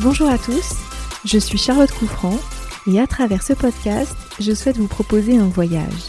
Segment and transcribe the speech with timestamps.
[0.00, 0.76] Bonjour à tous,
[1.24, 2.38] je suis Charlotte Couffrand
[2.86, 6.04] et à travers ce podcast, je souhaite vous proposer un voyage.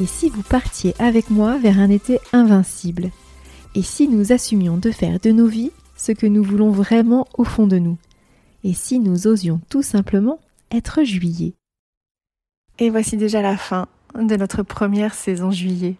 [0.00, 3.10] Et si vous partiez avec moi vers un été invincible?
[3.74, 7.44] Et si nous assumions de faire de nos vies ce que nous voulons vraiment au
[7.44, 7.98] fond de nous?
[8.64, 11.52] Et si nous osions tout simplement être juillet?
[12.78, 15.96] Et voici déjà la fin de notre première saison juillet.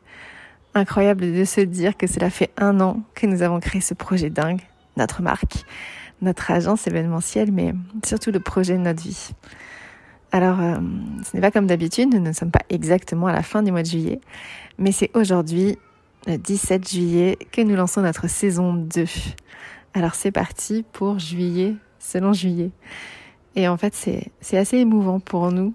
[0.75, 4.31] Incroyable de se dire que cela fait un an que nous avons créé ce projet
[4.31, 4.63] dingue,
[4.97, 5.67] notre marque
[6.23, 9.31] notre agence événementielle, mais surtout le projet de notre vie.
[10.31, 10.79] Alors, euh,
[11.25, 13.83] ce n'est pas comme d'habitude, nous ne sommes pas exactement à la fin du mois
[13.83, 14.21] de juillet,
[14.79, 15.77] mais c'est aujourd'hui,
[16.27, 19.05] le 17 juillet, que nous lançons notre saison 2.
[19.95, 22.71] Alors c'est parti pour juillet selon juillet.
[23.57, 25.75] Et en fait, c'est assez émouvant pour nous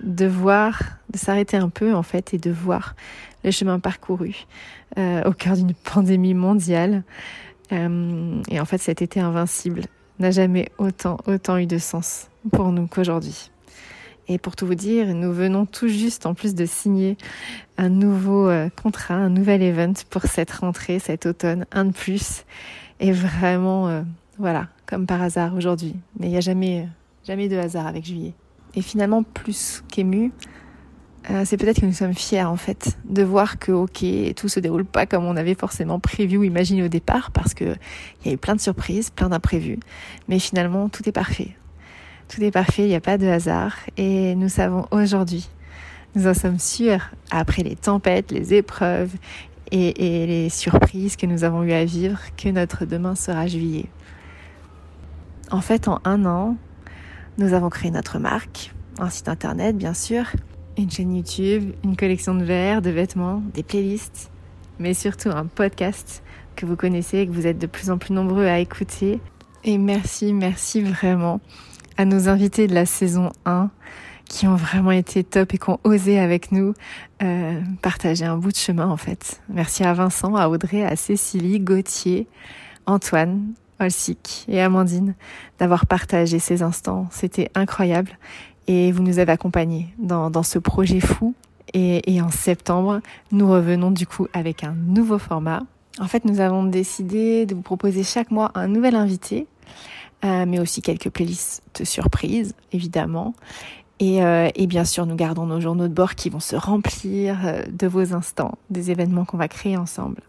[0.00, 0.80] de voir,
[1.10, 2.94] de s'arrêter un peu en fait et de voir
[3.44, 4.44] le chemin parcouru
[4.98, 7.02] euh, au cœur d'une pandémie mondiale.
[7.72, 9.82] Euh, et en fait, cet été invincible
[10.18, 13.50] n'a jamais autant, autant eu de sens pour nous qu'aujourd'hui.
[14.28, 17.16] Et pour tout vous dire, nous venons tout juste en plus de signer
[17.78, 22.44] un nouveau euh, contrat, un nouvel event pour cette rentrée, cet automne, un de plus.
[22.98, 24.02] Et vraiment, euh,
[24.38, 25.94] voilà, comme par hasard aujourd'hui.
[26.18, 26.88] Mais il n'y a jamais,
[27.24, 28.34] jamais de hasard avec juillet.
[28.74, 30.32] Et finalement, plus qu'ému,
[31.28, 34.04] euh, c'est peut-être que nous sommes fiers en fait de voir que ok
[34.36, 37.64] tout se déroule pas comme on avait forcément prévu ou imaginé au départ parce que
[37.64, 39.80] il y a eu plein de surprises, plein d'imprévus,
[40.28, 41.56] mais finalement tout est parfait.
[42.28, 45.48] Tout est parfait, il n'y a pas de hasard et nous savons aujourd'hui,
[46.14, 49.12] nous en sommes sûrs après les tempêtes, les épreuves
[49.72, 53.86] et, et les surprises que nous avons eu à vivre que notre demain sera juillet.
[55.50, 56.56] En fait, en un an,
[57.38, 60.26] nous avons créé notre marque, un site internet bien sûr,
[60.76, 64.30] une chaîne YouTube, une collection de verres, de vêtements, des playlists,
[64.78, 66.22] mais surtout un podcast
[66.54, 69.20] que vous connaissez et que vous êtes de plus en plus nombreux à écouter.
[69.64, 71.40] Et merci, merci vraiment
[71.96, 73.70] à nos invités de la saison 1
[74.28, 76.74] qui ont vraiment été top et qui ont osé avec nous
[77.22, 79.40] euh, partager un bout de chemin en fait.
[79.48, 82.26] Merci à Vincent, à Audrey, à Cécilie, Gauthier,
[82.86, 85.14] Antoine, Olsic et Amandine
[85.58, 87.06] d'avoir partagé ces instants.
[87.10, 88.18] C'était incroyable
[88.66, 91.34] et vous nous avez accompagnés dans, dans ce projet fou.
[91.74, 93.00] Et, en septembre,
[93.32, 95.62] nous revenons du coup avec un nouveau format.
[95.98, 99.46] En fait, nous avons décidé de vous proposer chaque mois un nouvel invité,
[100.24, 103.34] euh, mais aussi quelques playlists de surprises, évidemment.
[103.98, 107.46] Et, euh, et, bien sûr, nous gardons nos journaux de bord qui vont se remplir
[107.46, 110.22] euh, de vos instants, des événements qu'on va créer ensemble.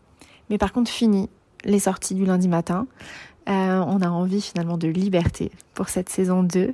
[0.50, 1.30] Mais par contre, fini
[1.64, 2.88] les sorties du lundi matin.
[3.50, 6.74] On a envie finalement de liberté pour cette saison 2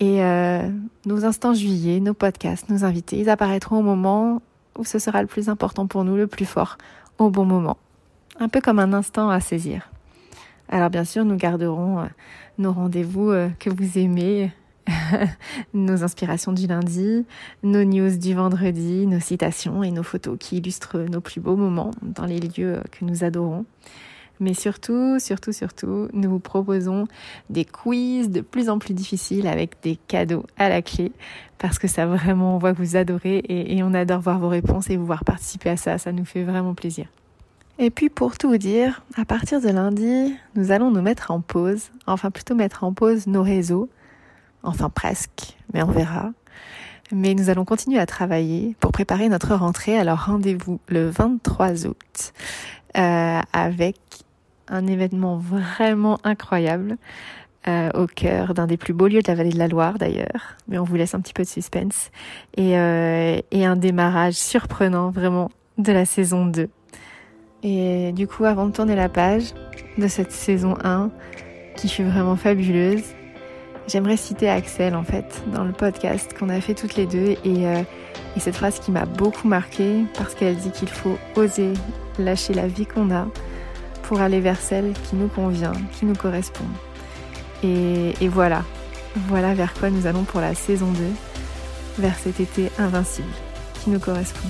[0.00, 0.68] et euh,
[1.06, 4.42] nos instants juillet, nos podcasts, nos invités, ils apparaîtront au moment
[4.76, 6.78] où ce sera le plus important pour nous, le plus fort,
[7.18, 7.76] au bon moment.
[8.40, 9.88] Un peu comme un instant à saisir.
[10.68, 12.06] Alors bien sûr, nous garderons euh,
[12.58, 14.52] nos rendez-vous euh, que vous aimez,
[15.74, 17.24] nos inspirations du lundi,
[17.62, 21.92] nos news du vendredi, nos citations et nos photos qui illustrent nos plus beaux moments
[22.02, 23.64] dans les lieux que nous adorons.
[24.40, 27.06] Mais surtout, surtout, surtout, nous vous proposons
[27.50, 31.12] des quiz de plus en plus difficiles avec des cadeaux à la clé
[31.58, 34.48] parce que ça vraiment, on voit que vous adorez et, et on adore voir vos
[34.48, 35.98] réponses et vous voir participer à ça.
[35.98, 37.06] Ça nous fait vraiment plaisir.
[37.78, 41.40] Et puis pour tout vous dire, à partir de lundi, nous allons nous mettre en
[41.40, 43.88] pause, enfin plutôt mettre en pause nos réseaux,
[44.62, 46.30] enfin presque, mais on verra.
[47.12, 49.98] Mais nous allons continuer à travailler pour préparer notre rentrée.
[49.98, 52.32] Alors rendez-vous le 23 août
[52.96, 53.96] euh, avec
[54.68, 56.96] un événement vraiment incroyable
[57.66, 60.56] euh, au cœur d'un des plus beaux lieux de la vallée de la Loire d'ailleurs,
[60.68, 62.10] mais on vous laisse un petit peu de suspense,
[62.56, 66.68] et, euh, et un démarrage surprenant vraiment de la saison 2.
[67.62, 69.54] Et du coup, avant de tourner la page
[69.96, 71.10] de cette saison 1,
[71.76, 73.02] qui fut vraiment fabuleuse,
[73.88, 77.66] j'aimerais citer Axel en fait dans le podcast qu'on a fait toutes les deux et,
[77.66, 77.82] euh,
[78.36, 81.72] et cette phrase qui m'a beaucoup marquée parce qu'elle dit qu'il faut oser
[82.18, 83.26] lâcher la vie qu'on a
[84.02, 86.64] pour aller vers celle qui nous convient, qui nous correspond.
[87.62, 88.62] Et, et voilà,
[89.28, 91.04] voilà vers quoi nous allons pour la saison 2,
[91.98, 93.28] vers cet été invincible
[93.82, 94.48] qui nous correspond.